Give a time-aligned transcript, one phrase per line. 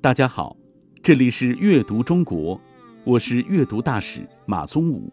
[0.00, 0.56] 大家好，
[1.02, 2.60] 这里是阅读中国，
[3.02, 5.12] 我是阅读大使马宗武。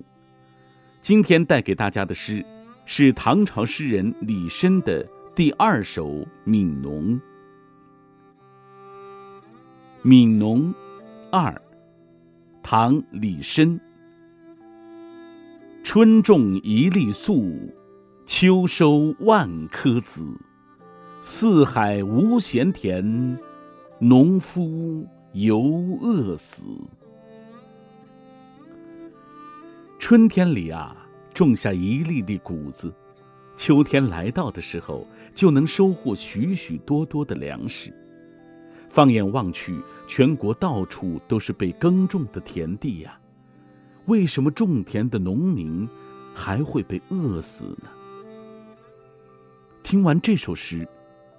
[1.01, 2.45] 今天带给大家的诗
[2.85, 5.03] 是唐朝诗人李绅的
[5.33, 6.07] 第二首
[6.45, 7.03] 《悯农》。
[10.07, 10.71] 《悯农》
[11.31, 11.59] 二，
[12.61, 13.79] 唐·李绅。
[15.83, 17.73] 春种一粒粟，
[18.27, 20.23] 秋收万颗子。
[21.23, 23.35] 四海无闲田。
[23.99, 25.61] 农夫犹
[26.01, 26.67] 饿死。
[29.97, 30.93] 春天里啊，
[31.33, 32.93] 种下一粒粒谷子，
[33.55, 37.93] 秋天来到的时候，就能收获许许多多的粮食。
[38.89, 43.17] 放眼望去，全国到处都是被耕种的田地呀。
[44.07, 45.87] 为什么种田的农民
[46.33, 47.87] 还会被饿死呢？
[49.83, 50.85] 听完这首诗，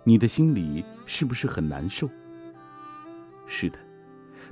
[0.05, 2.09] 你的心里是不是很难受？
[3.46, 3.78] 是的，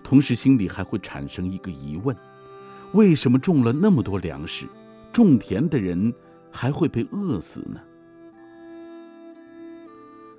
[0.02, 2.16] 同时心里还会产生一个疑问：
[2.92, 4.66] 为什么种了那么多粮食，
[5.12, 6.12] 种田的人
[6.50, 7.80] 还会被饿死呢？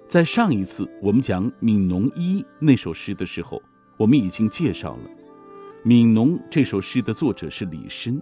[0.07, 3.61] 在上一次我们讲《悯农一》那首诗的时候，
[3.97, 5.09] 我们已经介绍了
[5.87, 8.21] 《悯农》这首诗的作者是李绅。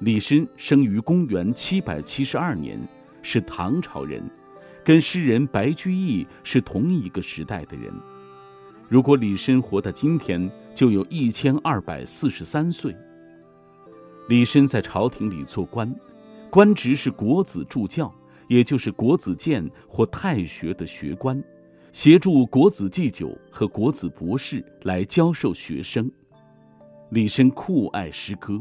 [0.00, 2.78] 李绅生于公元七百七十二年，
[3.22, 4.22] 是唐朝人，
[4.84, 7.90] 跟诗人白居易是同一个时代的人。
[8.88, 12.94] 如果李绅活到今天，就有一千二百四十三岁。
[14.28, 15.92] 李绅在朝廷里做官，
[16.50, 18.14] 官职是国子助教，
[18.46, 21.42] 也就是国子监或太学的学官，
[21.92, 26.08] 协助国子祭酒和国子博士来教授学生。
[27.10, 28.60] 李绅酷爱诗歌，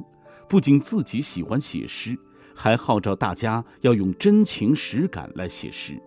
[0.50, 2.18] 不仅自己喜欢写诗，
[2.56, 6.02] 还号召大家要用真情实感来写诗。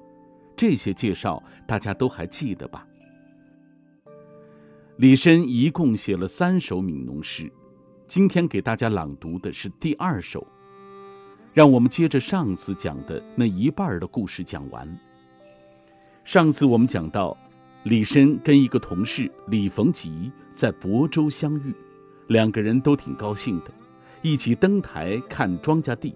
[0.56, 2.84] 这些介绍大家都还记得吧？
[4.98, 7.48] 李绅一共写了三首悯农诗，
[8.08, 10.44] 今天给大家朗读的是第二首。
[11.54, 14.98] 让我们接着上次讲的那一半的故事讲完。
[16.24, 17.36] 上次我们讲到，
[17.84, 21.72] 李绅跟一个同事李逢吉在亳州相遇，
[22.26, 23.70] 两个人都挺高兴的，
[24.20, 26.12] 一起登台看庄稼地。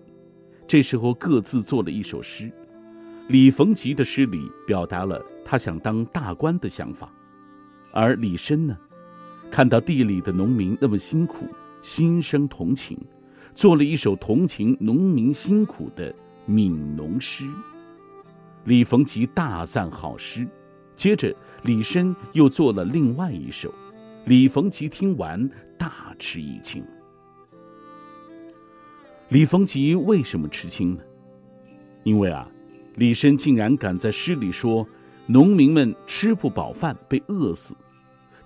[0.66, 2.50] 这时候各自做了一首诗。
[3.28, 7.08] 李逢吉的诗里表达了他想当大官的想法。
[7.92, 8.76] 而李绅呢，
[9.50, 11.46] 看到地里的农民那么辛苦，
[11.82, 12.98] 心生同情，
[13.54, 16.12] 做了一首同情农民辛苦的
[16.48, 17.44] 悯农诗。
[18.64, 20.48] 李逢吉大赞好诗，
[20.96, 23.72] 接着李绅又做了另外一首，
[24.24, 26.82] 李逢吉听完大吃一惊。
[29.28, 31.02] 李逢吉为什么吃惊呢？
[32.04, 32.48] 因为啊，
[32.96, 34.86] 李绅竟然敢在诗里说。
[35.28, 37.76] 农民们吃不饱饭，被饿死，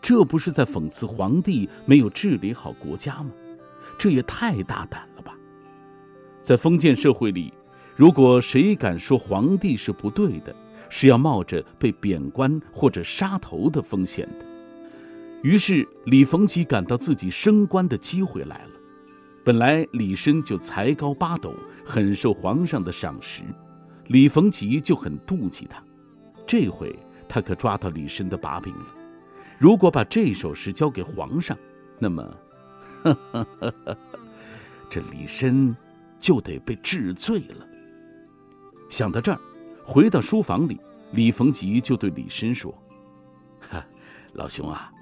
[0.01, 3.31] 这不是在讽刺皇帝没有治理好国家吗？
[3.99, 5.35] 这也太大胆了吧！
[6.43, 7.53] 在封建社会里，
[7.97, 10.55] 如果谁敢说皇帝是不对的，
[10.91, 14.45] 是要冒着被贬官或者杀头的风险的。
[15.43, 18.71] 于是李逢吉感到自己升官的机会来了。
[19.45, 21.55] 本来李绅就才高八斗，
[21.85, 23.43] 很受皇上的赏识，
[24.09, 25.83] 李逢吉就很妒忌他。
[26.47, 26.95] 这回
[27.29, 28.85] 他可抓到李绅的把柄了。
[29.59, 31.57] 如果把这首诗交给皇上，
[31.99, 32.37] 那么，
[34.91, 35.75] 这李绅
[36.21, 37.67] 就得被治罪了。
[38.91, 39.41] 想到这儿，
[39.85, 40.79] 回到书房里，
[41.13, 42.73] 李逢吉就对李绅说
[43.71, 43.85] ：“哈，
[44.35, 44.93] 老兄啊，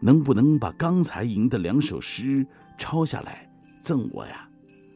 [0.00, 2.44] 能不能把刚才吟的两首诗
[2.76, 3.48] 抄下来
[3.80, 4.48] 赠我呀？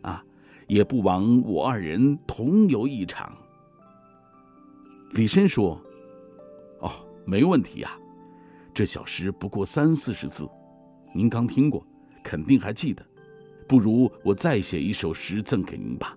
[0.03, 0.25] 啊，
[0.67, 3.33] 也不枉我二人同游一场。”
[5.13, 5.81] 李绅说。
[6.81, 6.91] 哦
[7.25, 7.97] 没问题呀，
[8.75, 10.49] 这小诗不过三四十字，
[11.15, 11.87] 您刚听过，
[12.25, 13.07] 肯定还记得。
[13.69, 16.17] 不如我再写一首诗赠给您吧。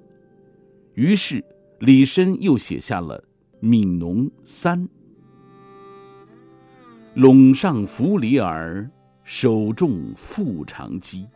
[0.96, 1.44] 于是
[1.80, 3.24] 李绅又写下了
[3.64, 4.88] 《悯农三》：
[7.16, 8.90] 陇上拂犁儿，
[9.24, 11.28] 手中复长机。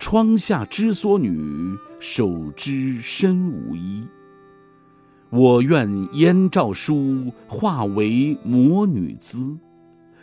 [0.00, 4.04] 窗下织蓑女，手织身无衣。
[5.28, 9.56] 我愿燕赵书化为魔女姿，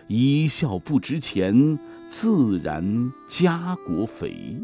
[0.07, 1.77] 一笑不值钱，
[2.07, 4.55] 自然家国肥。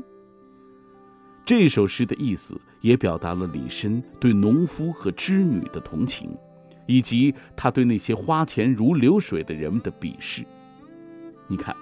[1.45, 6.35] 这首诗的意思也表达了李绅对农夫和织女的同情，
[6.87, 10.45] 以及他对那些花钱如流水的人们的鄙视。
[11.47, 11.75] 你看，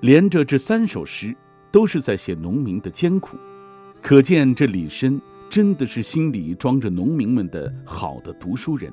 [0.00, 1.34] 连着这三首诗
[1.70, 3.36] 都是在写农民的艰苦，
[4.02, 5.20] 可见这李绅。
[5.50, 8.90] 真的是心里装着农民们的好的读书人。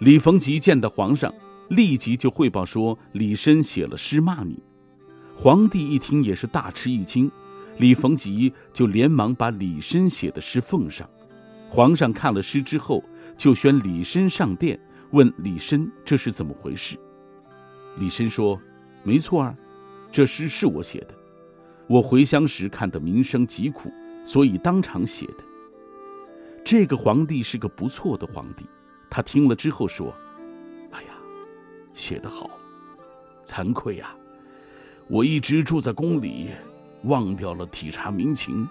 [0.00, 1.32] 李逢吉见到皇上，
[1.68, 4.62] 立即就汇报说李绅写了诗骂你。
[5.36, 7.30] 皇帝一听也是大吃一惊，
[7.78, 11.08] 李逢吉就连忙把李绅写的诗奉上。
[11.70, 13.02] 皇上看了诗之后，
[13.36, 14.78] 就宣李绅上殿，
[15.10, 16.96] 问李绅这是怎么回事。
[17.98, 18.60] 李绅说
[19.02, 19.54] ：“没错啊，
[20.12, 21.14] 这诗是我写的。
[21.88, 23.90] 我回乡时看的民生疾苦，
[24.24, 25.44] 所以当场写的。”
[26.64, 28.64] 这个皇帝是个不错的皇帝，
[29.10, 30.14] 他听了之后说：“，
[31.94, 32.50] 写得好，
[33.46, 34.14] 惭愧呀！
[35.06, 36.48] 我一直住在宫里，
[37.04, 38.68] 忘掉了体察民情，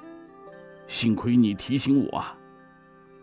[0.87, 2.37] 幸亏你提醒我啊。”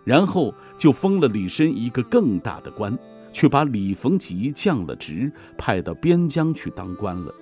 [0.02, 2.98] 然后就封了李绅一个更大的官，
[3.32, 7.32] 却把李逢吉降了职，派到边疆去当官了，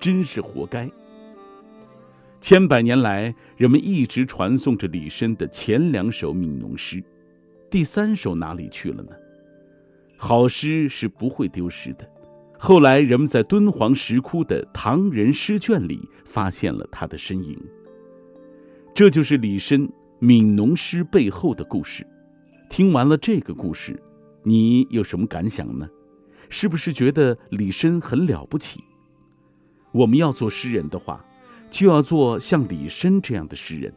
[0.00, 0.90] 真是活该。
[2.40, 7.02] 千百年来，人们一直传颂着李绅的前两首悯农诗，
[7.68, 9.10] 第三首哪里去了呢？
[10.16, 12.08] 好诗是不会丢失的。
[12.58, 17.58] 后来，人们在敦煌石窟的唐人诗卷里发现了他的身影。
[18.94, 19.88] 这就是李绅
[20.20, 22.06] 悯农诗背后的故事。
[22.70, 24.00] 听完了这个故事，
[24.42, 25.88] 你有什么感想呢？
[26.48, 28.80] 是不是觉得李绅很了不起？
[29.92, 31.22] 我们要做诗人的话。
[31.68, 33.92] 就要做像李绅这样的诗人，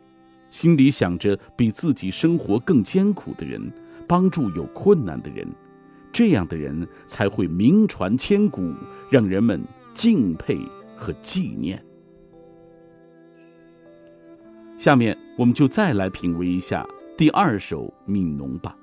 [0.49, 3.71] 心里想着比自己生活更艰苦的人，
[4.07, 5.47] 帮助有困难的人，
[6.19, 8.73] 这样的人才会名传千古，
[9.09, 9.63] 让人们
[9.93, 10.59] 敬佩
[10.97, 11.81] 和纪念。
[14.77, 16.85] 下面我们就再来品味一下
[17.15, 18.75] 第二首《悯农》吧。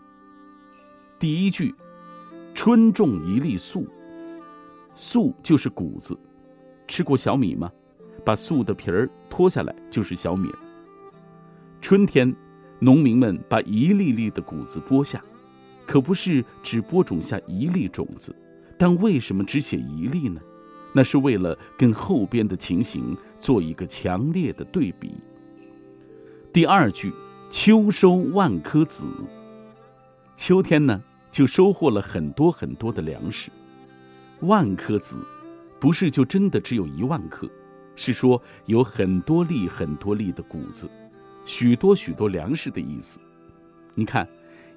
[1.19, 1.75] 第一句
[2.57, 3.87] ：“春种一粒粟。”
[4.97, 6.19] 粟就是谷子，
[6.89, 7.71] 吃过小米吗？
[8.25, 10.49] 把粟的皮儿脱下来就是小米。
[11.83, 12.35] 春天，
[12.79, 15.23] 农民们把一粒粒的谷子播下，
[15.87, 18.35] 可不是只播种下一粒种子，
[18.77, 20.41] 但为什么只写一粒呢？
[20.93, 25.13] 那是为了跟后边的情形做一个强烈的对比。
[26.53, 27.13] 第二句，
[27.51, 29.05] 秋收万颗子。
[30.37, 33.51] 秋天呢，就收获了很多很多的粮食。
[34.41, 35.19] 万颗子，
[35.79, 37.49] 不是就真的只有一万颗。
[37.95, 40.89] 是说有很多粒很多粒的谷子，
[41.47, 43.19] 许多许多粮食的意思。
[43.95, 44.27] 你看，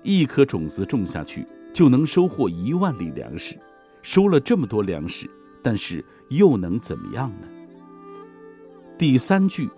[0.03, 3.57] 一颗种子种下去就能收获一万粒粮食，
[4.01, 5.29] 收了这么多粮食，
[5.61, 7.47] 但是又能怎么样呢？
[8.97, 9.69] 第三句，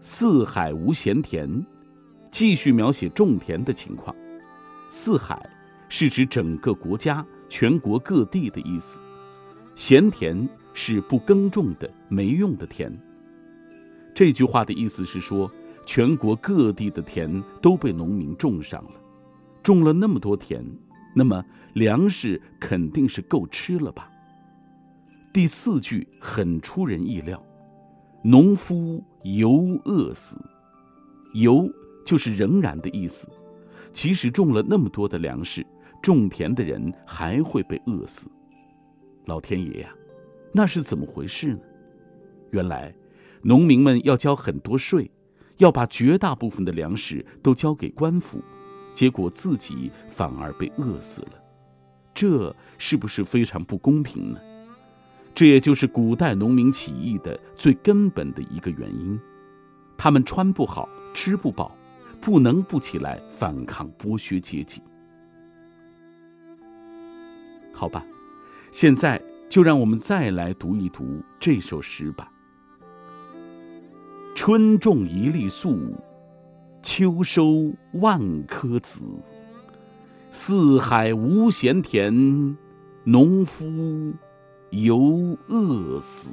[0.00, 1.64] 四海无闲田，
[2.30, 4.14] 继续描写种田的情况。
[4.90, 5.48] 四海
[5.88, 9.00] 是指整个国家、全国各地的意思，
[9.74, 10.48] 闲田。
[10.72, 12.96] 是不耕种的、没用的田。
[14.14, 15.50] 这句话的意思是说，
[15.84, 18.92] 全国各地的田都被农民种上了，
[19.62, 20.64] 种了那么多田，
[21.14, 24.08] 那么粮食肯定是够吃了吧？
[25.32, 27.42] 第四句很出人意料，
[28.22, 30.38] 农夫犹饿死，
[31.34, 31.70] 犹
[32.04, 33.28] 就是仍然的意思，
[33.92, 35.64] 即使种了那么多的粮食，
[36.02, 38.28] 种田的人还会被饿死。
[39.26, 39.94] 老天爷呀！
[40.52, 41.60] 那是怎么回事呢？
[42.50, 42.92] 原来，
[43.42, 45.08] 农民们要交很多税，
[45.58, 48.42] 要把绝大部分的粮食都交给官府，
[48.94, 51.32] 结果自己反而被饿死了，
[52.14, 54.40] 这是不是非常不公平呢？
[55.34, 59.18] 这也就是古代农民起义的最根本的一个原因，
[59.96, 61.74] 他们穿不好，吃不饱，
[62.20, 64.82] 不能不起来反抗剥削阶级。
[67.72, 68.04] 好吧，
[68.72, 69.20] 现在。
[69.50, 72.30] 就让我们再来读一读这首诗吧。
[74.36, 75.92] 春种一粒粟，
[76.82, 79.02] 秋收万颗子。
[80.30, 82.56] 四海无闲田，
[83.04, 84.12] 农夫
[84.70, 86.30] 犹饿死。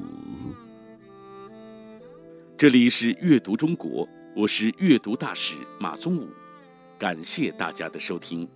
[2.57, 6.27] 这里是阅读中国，我是阅读大使马宗武，
[6.97, 8.47] 感谢大家的收听。